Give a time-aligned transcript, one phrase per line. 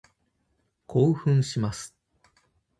[0.87, 1.95] 興奮します。